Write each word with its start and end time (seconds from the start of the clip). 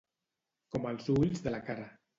Com 0.75 0.89
els 0.95 1.13
ulls 1.19 1.47
de 1.47 1.57
la 1.59 1.65
cara. 1.71 1.91